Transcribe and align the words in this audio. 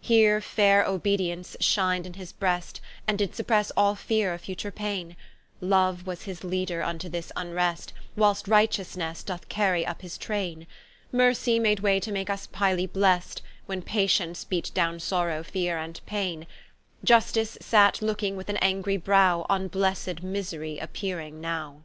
Here 0.00 0.40
faire 0.40 0.86
Obedience 0.86 1.56
shined 1.58 2.06
in 2.06 2.12
his 2.14 2.32
breast, 2.32 2.80
And 3.08 3.18
did 3.18 3.34
suppresse 3.34 3.72
all 3.76 3.96
feare 3.96 4.32
of 4.32 4.42
future 4.42 4.70
paine; 4.70 5.16
Love 5.60 6.06
was 6.06 6.22
his 6.22 6.44
Leader 6.44 6.80
vnto 6.80 7.10
this 7.10 7.32
vnrest, 7.36 7.90
Whil'st 8.16 8.46
Righteousnesse 8.46 9.24
doth 9.24 9.48
carry 9.48 9.82
vp 9.84 10.00
his 10.02 10.16
Traine; 10.16 10.68
Mercy 11.10 11.58
made 11.58 11.80
way 11.80 11.98
to 11.98 12.12
make 12.12 12.28
vs 12.28 12.48
highly 12.54 12.86
blest, 12.86 13.42
When 13.66 13.82
Patience 13.82 14.44
beat 14.44 14.70
downe 14.74 15.00
Sorrow, 15.00 15.42
Feare 15.42 15.78
and 15.78 16.00
Paine: 16.06 16.46
Iustice 17.04 17.60
sate 17.60 18.00
looking 18.00 18.36
with 18.36 18.48
an 18.48 18.58
angry 18.58 18.96
brow, 18.96 19.44
On 19.48 19.66
blessed 19.66 20.22
misery 20.22 20.78
appeering 20.78 21.40
now. 21.40 21.80